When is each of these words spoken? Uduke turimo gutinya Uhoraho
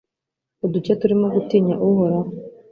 Uduke 0.65 0.91
turimo 0.99 1.27
gutinya 1.35 1.75
Uhoraho 1.87 2.29